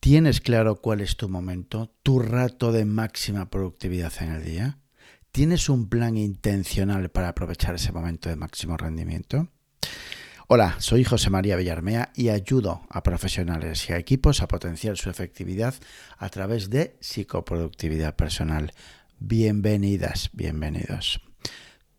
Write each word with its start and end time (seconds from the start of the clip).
¿Tienes 0.00 0.40
claro 0.40 0.76
cuál 0.76 1.02
es 1.02 1.18
tu 1.18 1.28
momento, 1.28 1.94
tu 2.02 2.20
rato 2.20 2.72
de 2.72 2.86
máxima 2.86 3.50
productividad 3.50 4.10
en 4.20 4.32
el 4.32 4.42
día? 4.42 4.78
¿Tienes 5.30 5.68
un 5.68 5.90
plan 5.90 6.16
intencional 6.16 7.10
para 7.10 7.28
aprovechar 7.28 7.74
ese 7.74 7.92
momento 7.92 8.30
de 8.30 8.36
máximo 8.36 8.78
rendimiento? 8.78 9.48
Hola, 10.48 10.76
soy 10.78 11.04
José 11.04 11.28
María 11.28 11.56
Villarmea 11.56 12.12
y 12.14 12.30
ayudo 12.30 12.80
a 12.88 13.02
profesionales 13.02 13.90
y 13.90 13.92
a 13.92 13.98
equipos 13.98 14.40
a 14.40 14.48
potenciar 14.48 14.96
su 14.96 15.10
efectividad 15.10 15.74
a 16.16 16.30
través 16.30 16.70
de 16.70 16.96
psicoproductividad 17.00 18.16
personal. 18.16 18.72
Bienvenidas, 19.18 20.30
bienvenidos. 20.32 21.20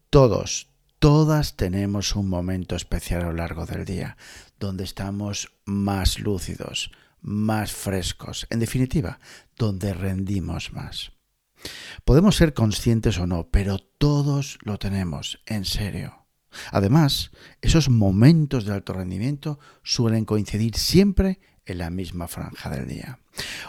Todos, 0.09 0.71
todas 0.97 1.55
tenemos 1.55 2.15
un 2.15 2.29
momento 2.29 2.75
especial 2.75 3.21
a 3.21 3.25
lo 3.25 3.33
largo 3.33 3.67
del 3.67 3.85
día, 3.85 4.17
donde 4.59 4.85
estamos 4.85 5.53
más 5.65 6.17
lúcidos, 6.17 6.91
más 7.21 7.71
frescos, 7.71 8.47
en 8.49 8.59
definitiva, 8.59 9.19
donde 9.57 9.93
rendimos 9.93 10.73
más. 10.73 11.11
Podemos 12.05 12.35
ser 12.35 12.53
conscientes 12.53 13.19
o 13.19 13.27
no, 13.27 13.49
pero 13.49 13.77
todos 13.79 14.57
lo 14.63 14.79
tenemos, 14.79 15.41
en 15.45 15.65
serio. 15.65 16.25
Además, 16.71 17.31
esos 17.61 17.89
momentos 17.89 18.65
de 18.65 18.73
alto 18.73 18.93
rendimiento 18.93 19.59
suelen 19.83 20.25
coincidir 20.25 20.75
siempre 20.75 21.39
en 21.65 21.77
la 21.77 21.89
misma 21.89 22.27
franja 22.27 22.69
del 22.69 22.87
día. 22.87 23.19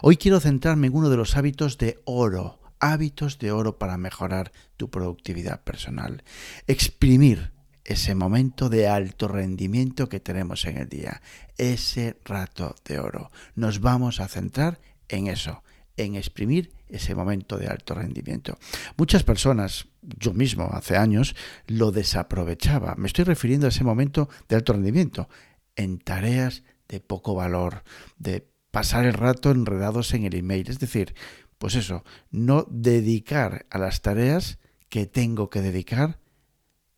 Hoy 0.00 0.16
quiero 0.16 0.40
centrarme 0.40 0.88
en 0.88 0.96
uno 0.96 1.10
de 1.10 1.16
los 1.16 1.36
hábitos 1.36 1.78
de 1.78 2.00
oro, 2.04 2.60
hábitos 2.80 3.38
de 3.38 3.52
oro 3.52 3.78
para 3.78 3.96
mejorar 3.98 4.52
tu 4.76 4.90
productividad 4.90 5.62
personal. 5.62 6.24
Exprimir 6.66 7.52
ese 7.84 8.14
momento 8.14 8.68
de 8.68 8.88
alto 8.88 9.28
rendimiento 9.28 10.08
que 10.08 10.20
tenemos 10.20 10.64
en 10.64 10.78
el 10.78 10.88
día, 10.88 11.22
ese 11.58 12.16
rato 12.24 12.74
de 12.84 12.98
oro. 12.98 13.30
Nos 13.54 13.80
vamos 13.80 14.20
a 14.20 14.28
centrar 14.28 14.80
en 15.08 15.26
eso, 15.26 15.62
en 15.96 16.14
exprimir 16.14 16.72
ese 16.88 17.14
momento 17.14 17.58
de 17.58 17.66
alto 17.66 17.94
rendimiento. 17.94 18.58
Muchas 18.96 19.22
personas, 19.22 19.86
yo 20.02 20.32
mismo 20.32 20.70
hace 20.72 20.96
años, 20.96 21.34
lo 21.66 21.90
desaprovechaba. 21.90 22.94
Me 22.96 23.06
estoy 23.06 23.24
refiriendo 23.24 23.66
a 23.66 23.70
ese 23.70 23.84
momento 23.84 24.28
de 24.48 24.56
alto 24.56 24.74
rendimiento 24.74 25.28
en 25.74 25.98
tareas 25.98 26.62
de 26.88 27.00
poco 27.00 27.34
valor, 27.34 27.82
de 28.18 28.46
pasar 28.70 29.06
el 29.06 29.14
rato 29.14 29.50
enredados 29.50 30.14
en 30.14 30.24
el 30.24 30.34
email. 30.34 30.68
Es 30.68 30.78
decir, 30.78 31.14
pues 31.58 31.74
eso, 31.74 32.04
no 32.30 32.66
dedicar 32.70 33.66
a 33.70 33.78
las 33.78 34.02
tareas 34.02 34.58
que 34.88 35.06
tengo 35.06 35.48
que 35.48 35.62
dedicar 35.62 36.18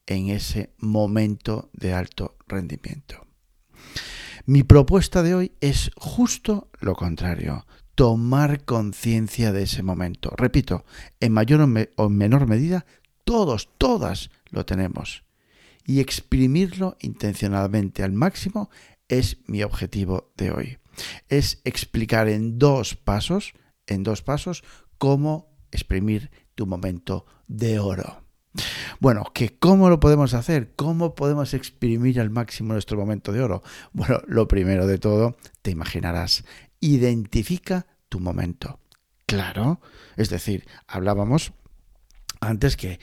en 0.07 0.31
ese 0.31 0.75
momento 0.79 1.71
de 1.73 1.93
alto 1.93 2.37
rendimiento. 2.47 3.27
Mi 4.47 4.63
propuesta 4.63 5.23
de 5.23 5.35
hoy 5.35 5.53
es 5.61 5.91
justo 5.97 6.69
lo 6.81 6.95
contrario, 6.95 7.67
tomar 7.95 8.65
conciencia 8.65 9.53
de 9.53 9.63
ese 9.63 9.83
momento. 9.83 10.33
Repito, 10.37 10.85
en 11.21 11.33
mayor 11.33 11.67
o, 11.97 12.09
menor 12.09 12.47
medida, 12.47 12.85
todos, 13.25 13.71
todas 13.79 14.31
lo 14.51 14.67
tenemos. 14.67 15.25
Y 15.87 16.01
exprimirlo 16.01 16.97
intencionalmente 17.01 18.03
al 18.03 18.13
máximo 18.13 18.71
es 19.09 19.39
mi 19.47 19.63
objetivo 19.63 20.33
de 20.37 20.51
hoy. 20.51 20.79
Es 21.29 21.61
explicar 21.65 22.29
en 22.29 22.59
dos 22.59 22.97
pasos, 22.97 23.53
en 23.87 24.03
dos 24.03 24.23
pasos, 24.23 24.63
cómo 24.99 25.57
exprimir 25.71 26.31
tu 26.55 26.67
momento 26.67 27.27
de 27.47 27.79
oro. 27.79 28.24
Bueno, 29.05 29.25
¿que 29.35 29.59
¿cómo 29.59 29.91
lo 29.91 30.01
podemos 30.01 30.33
hacer? 30.33 30.73
¿Cómo 30.77 31.15
podemos 31.15 31.53
exprimir 31.53 32.19
al 32.19 32.31
máximo 32.31 32.73
nuestro 32.73 32.97
momento 32.97 33.33
de 33.33 33.43
oro? 33.43 33.63
Bueno, 33.93 34.23
lo 34.27 34.49
primero 34.49 34.87
de 34.87 34.97
todo, 34.97 35.37
te 35.61 35.71
imaginarás, 35.71 36.47
identifica 36.81 37.87
tu 38.09 38.19
momento. 38.19 38.81
Claro, 39.27 39.83
es 40.17 40.31
decir, 40.31 40.67
hablábamos 40.87 41.53
antes 42.41 42.79
que 42.79 42.99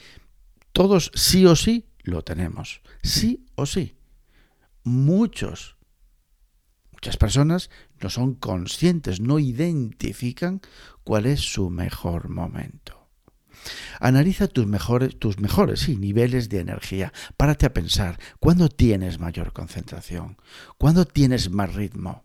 todos 0.72 1.12
sí 1.14 1.46
o 1.46 1.54
sí 1.54 1.86
lo 2.02 2.24
tenemos, 2.24 2.82
sí 3.04 3.46
o 3.54 3.64
sí. 3.64 3.96
Muchos, 4.82 5.76
muchas 6.90 7.16
personas 7.16 7.70
no 8.00 8.10
son 8.10 8.34
conscientes, 8.34 9.20
no 9.20 9.38
identifican 9.38 10.62
cuál 11.04 11.26
es 11.26 11.38
su 11.38 11.70
mejor 11.70 12.28
momento. 12.28 13.01
Analiza 14.02 14.48
tus 14.48 14.66
mejores, 14.66 15.16
tus 15.16 15.38
mejores 15.38 15.88
niveles 15.88 16.48
de 16.48 16.58
energía. 16.58 17.12
Párate 17.36 17.66
a 17.66 17.72
pensar, 17.72 18.18
¿cuándo 18.40 18.68
tienes 18.68 19.20
mayor 19.20 19.52
concentración? 19.52 20.38
¿Cuándo 20.76 21.04
tienes 21.04 21.50
más 21.50 21.72
ritmo? 21.76 22.24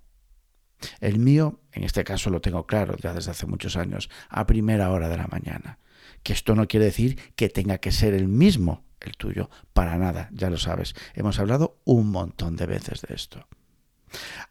El 1.02 1.20
mío, 1.20 1.62
en 1.72 1.84
este 1.84 2.04
caso 2.04 2.32
lo 2.32 2.42
tengo 2.42 2.66
claro 2.66 2.98
ya 2.98 3.14
desde 3.14 3.30
hace 3.30 3.46
muchos 3.46 3.78
años, 3.78 4.10
a 4.28 4.48
primera 4.48 4.90
hora 4.90 5.08
de 5.08 5.18
la 5.18 5.28
mañana. 5.28 5.78
Que 6.24 6.34
esto 6.34 6.56
no 6.56 6.68
quiere 6.68 6.88
decir 6.88 7.34
que 7.36 7.48
tenga 7.48 7.78
que 7.78 7.92
ser 7.92 8.16
el 8.16 8.28
mismo 8.28 8.84
el 9.00 9.16
tuyo, 9.16 9.52
para 9.74 10.00
nada, 10.00 10.30
ya 10.34 10.50
lo 10.50 10.58
sabes. 10.58 10.96
Hemos 11.14 11.38
hablado 11.38 11.80
un 11.86 12.10
montón 12.10 12.56
de 12.56 12.66
veces 12.66 13.02
de 13.02 13.14
esto. 13.14 13.48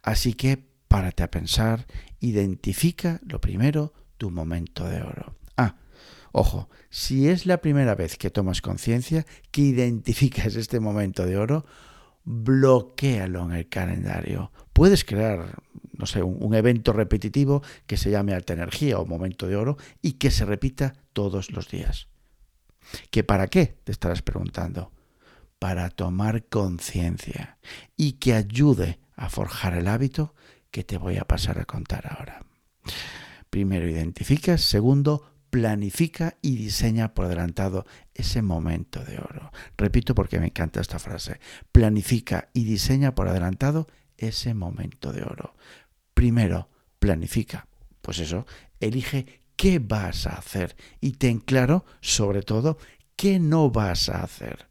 Así 0.01 0.35
que 0.35 0.65
párate 0.87 1.25
a 1.25 1.31
pensar, 1.33 1.87
identifica 2.21 3.19
lo 3.27 3.41
primero 3.41 3.93
tu 4.17 4.31
momento 4.31 4.85
de 4.85 5.03
oro. 5.03 5.35
Ojo, 6.33 6.69
si 6.91 7.29
es 7.29 7.47
la 7.47 7.61
primera 7.61 7.95
vez 7.95 8.17
que 8.17 8.31
tomas 8.31 8.61
conciencia, 8.61 9.25
que 9.51 9.62
identificas 9.62 10.55
este 10.57 10.81
momento 10.81 11.25
de 11.25 11.37
oro, 11.37 11.65
bloquéalo 12.25 13.45
en 13.45 13.53
el 13.53 13.69
calendario. 13.69 14.53
Puedes 14.73 15.05
crear, 15.05 15.62
no 15.93 16.07
sé, 16.07 16.23
un, 16.23 16.37
un, 16.41 16.55
evento 16.55 16.93
repetitivo 16.93 17.62
que 17.87 17.97
se 17.97 18.11
llame 18.11 18.34
alta 18.34 18.53
energía 18.53 18.99
o 18.99 19.07
momento 19.07 19.47
de 19.47 19.57
oro 19.57 19.77
y 20.03 20.12
que 20.15 20.31
se 20.31 20.45
repita 20.45 20.95
todos 21.12 21.53
los 21.53 21.71
días. 21.71 22.09
¿Que 23.11 23.25
para 23.25 23.49
qué? 23.49 23.78
Te 23.84 23.93
estarás 23.93 24.23
preguntando. 24.23 24.93
Para 25.59 25.89
tomar 25.89 26.45
conciencia 26.45 27.59
y 27.97 28.13
que 28.13 28.34
ayude 28.34 28.99
a 29.17 29.31
forjar 29.31 29.75
el 29.75 29.89
hábito 29.89 30.34
que 30.71 30.84
te 30.84 30.99
voy 30.99 31.17
a 31.17 31.25
pasar 31.25 31.59
a 31.59 31.65
contar 31.65 32.13
ahora. 32.13 32.45
Primero 33.49 33.89
identificas, 33.89 34.61
segundo, 34.61 35.33
planifica 35.56 36.37
y 36.43 36.56
diseña 36.56 37.15
por 37.15 37.25
adelantado 37.25 37.87
ese 38.12 38.43
momento 38.43 39.03
de 39.03 39.17
oro. 39.17 39.53
Repito 39.78 40.15
porque 40.15 40.39
me 40.39 40.49
encanta 40.49 40.83
esta 40.83 40.99
frase. 40.99 41.41
Planifica 41.72 42.50
y 42.53 42.65
diseña 42.65 43.15
por 43.15 43.27
adelantado 43.27 43.87
ese 44.19 44.53
momento 44.53 45.15
de 45.15 45.22
oro. 45.22 45.55
Primero, 46.12 46.69
planifica. 46.99 47.69
Pues 48.03 48.19
eso, 48.19 48.45
elige 48.81 49.45
qué 49.56 49.78
vas 49.78 50.27
a 50.27 50.34
hacer 50.34 50.77
y 51.00 51.12
ten 51.12 51.39
claro, 51.39 51.87
sobre 52.03 52.43
todo, 52.43 52.77
qué 53.16 53.41
no 53.41 53.71
vas 53.71 54.11
a 54.11 54.22
hacer. 54.22 54.69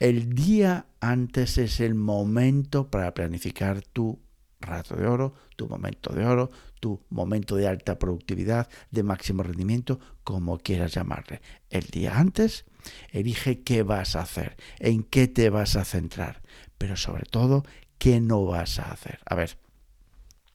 El 0.00 0.34
día 0.34 0.86
antes 0.98 1.58
es 1.58 1.78
el 1.78 1.94
momento 1.94 2.90
para 2.90 3.14
planificar 3.14 3.82
tu 3.82 4.18
rato 4.60 4.96
de 4.96 5.06
oro, 5.06 5.34
tu 5.56 5.68
momento 5.68 6.12
de 6.12 6.26
oro, 6.26 6.50
tu 6.80 7.00
momento 7.10 7.56
de 7.56 7.68
alta 7.68 7.98
productividad, 7.98 8.68
de 8.90 9.02
máximo 9.02 9.42
rendimiento, 9.42 9.98
como 10.24 10.58
quieras 10.58 10.94
llamarle. 10.94 11.40
El 11.70 11.86
día 11.86 12.18
antes, 12.18 12.64
elige 13.10 13.62
qué 13.62 13.82
vas 13.82 14.16
a 14.16 14.20
hacer, 14.20 14.56
en 14.78 15.02
qué 15.02 15.28
te 15.28 15.50
vas 15.50 15.76
a 15.76 15.84
centrar, 15.84 16.42
pero 16.76 16.96
sobre 16.96 17.24
todo, 17.24 17.64
qué 17.98 18.20
no 18.20 18.44
vas 18.44 18.78
a 18.78 18.92
hacer. 18.92 19.20
A 19.26 19.34
ver, 19.34 19.58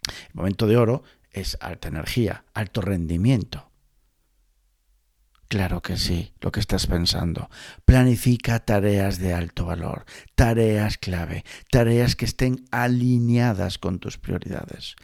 el 0.07 0.33
momento 0.33 0.67
de 0.67 0.77
oro 0.77 1.03
es 1.31 1.57
alta 1.61 1.87
energía, 1.87 2.45
alto 2.53 2.81
rendimiento. 2.81 3.72
Claro 5.47 5.81
que 5.81 5.97
sí, 5.97 6.33
lo 6.41 6.51
que 6.51 6.59
estás 6.59 6.87
pensando. 6.87 7.49
Planifica 7.85 8.59
tareas 8.59 9.19
de 9.19 9.33
alto 9.33 9.65
valor, 9.65 10.05
tareas 10.35 10.97
clave, 10.97 11.43
tareas 11.69 12.15
que 12.15 12.25
estén 12.25 12.65
alineadas 12.71 13.77
con 13.77 13.99
tus 13.99 14.17
prioridades. 14.17 14.95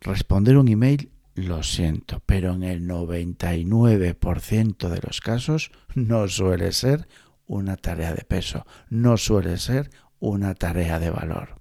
Responder 0.00 0.56
un 0.56 0.68
email, 0.68 1.10
lo 1.34 1.62
siento, 1.62 2.22
pero 2.24 2.54
en 2.54 2.62
el 2.62 2.88
99% 2.88 4.88
de 4.88 5.00
los 5.02 5.20
casos 5.20 5.70
no 5.94 6.28
suele 6.28 6.72
ser 6.72 7.06
una 7.46 7.76
tarea 7.76 8.14
de 8.14 8.24
peso, 8.24 8.66
no 8.88 9.18
suele 9.18 9.58
ser 9.58 9.90
una 10.18 10.54
tarea 10.54 10.98
de 10.98 11.10
valor. 11.10 11.60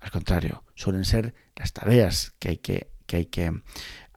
Al 0.00 0.10
contrario, 0.10 0.64
suelen 0.74 1.04
ser 1.04 1.34
las 1.56 1.72
tareas 1.72 2.34
que 2.38 2.50
hay 2.50 2.58
que, 2.58 2.90
que, 3.06 3.16
hay 3.16 3.26
que 3.26 3.62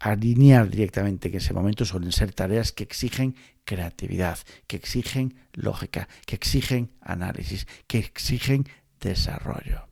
alinear 0.05 0.69
directamente 0.69 1.29
en 1.29 1.35
ese 1.35 1.51
momento 1.51 1.83
suelen 1.83 2.11
ser 2.11 2.31
tareas 2.31 2.71
que 2.71 2.83
exigen 2.83 3.35
creatividad, 3.63 4.37
que 4.67 4.77
exigen 4.77 5.33
lógica, 5.53 6.07
que 6.27 6.35
exigen 6.35 6.91
análisis, 7.01 7.65
que 7.87 7.97
exigen 7.97 8.65
desarrollo. 9.01 9.87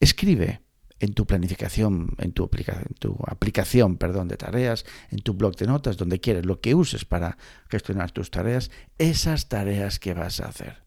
Escribe 0.00 0.62
en 0.98 1.14
tu 1.14 1.28
planificación, 1.28 2.16
en 2.18 2.32
tu, 2.32 2.50
en 2.52 2.94
tu 2.98 3.16
aplicación 3.28 3.98
perdón, 3.98 4.26
de 4.26 4.36
tareas, 4.36 4.84
en 5.10 5.20
tu 5.20 5.34
blog 5.34 5.54
de 5.54 5.68
notas, 5.68 5.96
donde 5.96 6.18
quieres, 6.18 6.44
lo 6.44 6.60
que 6.60 6.74
uses 6.74 7.04
para 7.04 7.38
gestionar 7.70 8.10
tus 8.10 8.32
tareas, 8.32 8.72
esas 8.98 9.48
tareas 9.48 10.00
que 10.00 10.12
vas 10.12 10.40
a 10.40 10.48
hacer. 10.48 10.82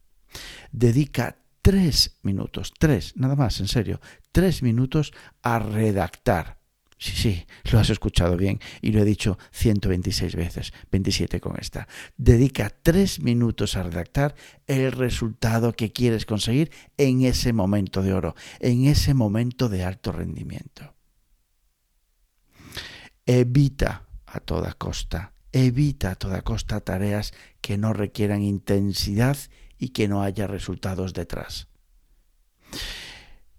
Dedica 0.70 1.38
tres 1.62 2.18
minutos, 2.22 2.74
tres, 2.78 3.16
nada 3.16 3.36
más, 3.36 3.58
en 3.60 3.68
serio, 3.68 4.02
tres 4.32 4.62
minutos 4.62 5.14
a 5.40 5.58
redactar. 5.60 6.61
Sí, 7.02 7.16
sí, 7.16 7.46
lo 7.72 7.80
has 7.80 7.90
escuchado 7.90 8.36
bien 8.36 8.60
y 8.80 8.92
lo 8.92 9.00
he 9.00 9.04
dicho 9.04 9.36
126 9.50 10.36
veces, 10.36 10.72
27 10.92 11.40
con 11.40 11.58
esta. 11.58 11.88
Dedica 12.16 12.70
tres 12.70 13.18
minutos 13.20 13.76
a 13.76 13.82
redactar 13.82 14.36
el 14.68 14.92
resultado 14.92 15.72
que 15.72 15.92
quieres 15.92 16.26
conseguir 16.26 16.70
en 16.98 17.22
ese 17.22 17.52
momento 17.52 18.02
de 18.02 18.12
oro, 18.12 18.36
en 18.60 18.84
ese 18.84 19.14
momento 19.14 19.68
de 19.68 19.82
alto 19.82 20.12
rendimiento. 20.12 20.94
Evita 23.26 24.06
a 24.24 24.38
toda 24.38 24.72
costa, 24.74 25.32
evita 25.50 26.12
a 26.12 26.14
toda 26.14 26.42
costa 26.42 26.82
tareas 26.82 27.34
que 27.60 27.78
no 27.78 27.92
requieran 27.94 28.42
intensidad 28.42 29.36
y 29.76 29.88
que 29.88 30.06
no 30.06 30.22
haya 30.22 30.46
resultados 30.46 31.14
detrás. 31.14 31.66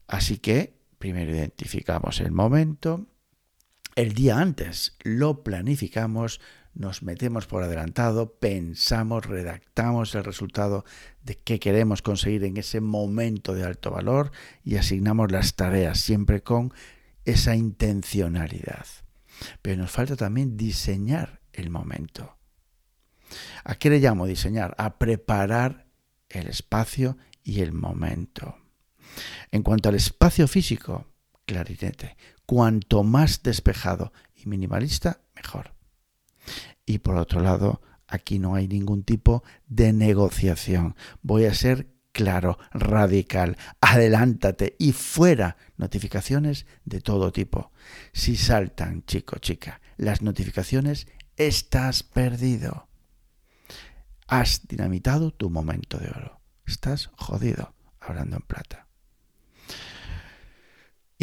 Así 0.08 0.38
que 0.38 0.80
primero 0.98 1.36
identificamos 1.36 2.22
el 2.22 2.32
momento, 2.32 3.10
el 3.96 4.14
día 4.14 4.40
antes 4.40 4.98
lo 5.04 5.44
planificamos, 5.44 6.40
nos 6.74 7.04
metemos 7.04 7.46
por 7.46 7.64
adelantado, 7.64 8.34
pensamos, 8.40 9.26
redactamos 9.26 10.16
el 10.16 10.24
resultado 10.24 10.86
de 11.22 11.38
qué 11.38 11.60
queremos 11.60 12.02
conseguir 12.02 12.44
en 12.44 12.58
ese 12.58 12.82
momento 12.82 13.54
de 13.54 13.64
alto 13.64 13.92
valor 13.92 14.32
y 14.64 14.78
asignamos 14.78 15.32
las 15.32 15.56
tareas 15.56 16.00
siempre 16.00 16.42
con 16.42 16.74
esa 17.26 17.56
intencionalidad. 17.56 18.86
Pero 19.62 19.82
nos 19.82 19.92
falta 19.92 20.16
también 20.16 20.58
diseñar 20.58 21.42
el 21.54 21.70
momento. 21.70 22.38
¿A 23.64 23.76
qué 23.76 23.90
le 23.90 24.00
llamo 24.00 24.26
diseñar? 24.26 24.76
A 24.78 24.98
preparar 24.98 25.88
el 26.30 26.48
espacio 26.48 27.18
y 27.44 27.62
el 27.62 27.74
momento. 27.74 28.58
En 29.52 29.62
cuanto 29.62 29.90
al 29.90 29.96
espacio 29.96 30.48
físico, 30.48 31.13
clarinete. 31.46 32.18
Cuanto 32.46 33.04
más 33.04 33.44
despejado 33.44 34.14
y 34.36 34.48
minimalista, 34.48 35.22
mejor. 35.36 35.74
Y 36.86 37.00
por 37.00 37.16
otro 37.16 37.42
lado, 37.42 37.82
aquí 38.08 38.40
no 38.40 38.56
hay 38.56 38.68
ningún 38.68 39.04
tipo 39.04 39.44
de 39.68 39.94
negociación. 39.94 40.96
Voy 41.22 41.46
a 41.46 41.54
ser 41.54 41.88
claro, 42.12 42.60
radical, 42.72 43.58
adelántate 43.82 44.76
y 44.80 44.92
fuera 44.92 45.58
notificaciones 45.78 46.66
de 46.86 47.02
todo 47.02 47.32
tipo. 47.32 47.72
Si 48.14 48.36
saltan, 48.36 49.04
chico, 49.06 49.40
chica, 49.40 49.82
las 49.98 50.22
notificaciones, 50.22 51.08
estás 51.36 52.04
perdido. 52.04 52.88
Has 54.28 54.68
dinamitado 54.68 55.32
tu 55.32 55.50
momento 55.50 55.98
de 55.98 56.10
oro. 56.10 56.40
Estás 56.66 57.10
jodido, 57.18 57.74
hablando 58.00 58.38
en 58.38 58.44
plata. 58.44 58.88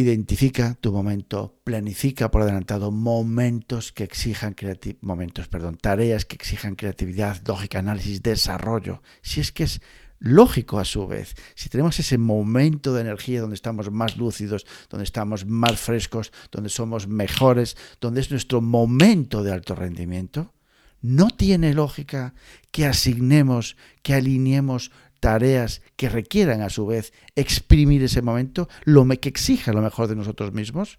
Identifica 0.01 0.79
tu 0.81 0.93
momento, 0.93 1.61
planifica 1.63 2.31
por 2.31 2.41
adelantado 2.41 2.91
momentos 2.91 3.93
que 3.93 4.05
exijan 4.05 4.57
momentos, 5.03 5.47
perdón, 5.49 5.77
tareas 5.77 6.25
que 6.25 6.37
exijan 6.37 6.75
creatividad, 6.75 7.43
lógica, 7.47 7.81
análisis, 7.81 8.23
desarrollo. 8.23 9.03
Si 9.21 9.41
es 9.41 9.53
que 9.53 9.65
es 9.65 9.83
lógico 10.19 10.79
a 10.79 10.87
su 10.87 11.07
vez, 11.07 11.35
si 11.55 11.69
tenemos 11.69 11.99
ese 11.99 12.17
momento 12.17 12.95
de 12.95 13.03
energía 13.03 13.43
donde 13.43 13.57
estamos 13.57 13.91
más 13.91 14.17
lúcidos, 14.17 14.65
donde 14.89 15.05
estamos 15.05 15.45
más 15.45 15.79
frescos, 15.79 16.33
donde 16.51 16.71
somos 16.71 17.07
mejores, 17.07 17.77
donde 18.01 18.23
es 18.23 18.31
nuestro 18.31 18.63
momento 18.63 19.43
de 19.43 19.53
alto 19.53 19.75
rendimiento, 19.75 20.55
no 21.03 21.29
tiene 21.29 21.75
lógica 21.75 22.33
que 22.71 22.87
asignemos, 22.87 23.77
que 24.03 24.15
alineemos 24.15 24.93
tareas 25.21 25.83
que 25.97 26.09
requieran 26.09 26.63
a 26.63 26.71
su 26.71 26.87
vez 26.87 27.13
exprimir 27.37 28.03
ese 28.03 28.23
momento, 28.23 28.69
lo 28.85 29.07
que 29.07 29.29
exija 29.29 29.73
lo 29.73 29.83
mejor 29.83 30.09
de 30.09 30.17
nosotros 30.17 30.53
mismos. 30.53 30.99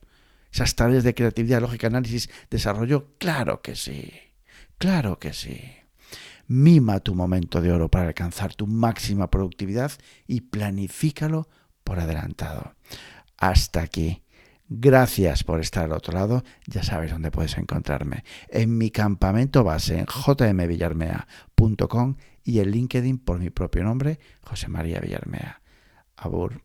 Esas 0.54 0.76
tareas 0.76 1.04
de 1.04 1.14
creatividad, 1.14 1.62
lógica, 1.62 1.88
análisis, 1.88 2.30
desarrollo, 2.50 3.08
claro 3.18 3.62
que 3.62 3.76
sí, 3.76 4.12
claro 4.78 5.18
que 5.18 5.34
sí. 5.34 5.62
Mima 6.48 7.00
tu 7.00 7.16
momento 7.16 7.62
de 7.62 7.72
oro 7.72 7.90
para 7.90 8.08
alcanzar 8.08 8.54
tu 8.54 8.68
máxima 8.68 9.30
productividad 9.30 9.92
y 10.28 10.42
planifícalo 10.42 11.48
por 11.84 12.00
adelantado. 12.00 12.76
Hasta 13.38 13.82
aquí. 13.82 14.24
Gracias 14.68 15.44
por 15.44 15.60
estar 15.60 15.86
al 15.86 15.94
otro 15.94 16.14
lado. 16.14 16.44
Ya 16.66 16.84
sabes 16.84 17.12
dónde 17.12 17.32
puedes 17.32 17.58
encontrarme. 17.58 18.24
En 18.50 18.78
mi 18.78 18.92
campamento 18.92 19.64
base 19.64 20.00
en 20.00 20.06
jmvillarmea.com 20.06 22.16
y 22.44 22.60
en 22.60 22.72
LinkedIn 22.72 23.20
por 23.20 23.40
mi 23.40 23.50
propio 23.50 23.84
nombre, 23.84 24.20
José 24.42 24.68
María 24.68 25.00
Villarmea. 25.00 25.62
Abur. 26.16 26.64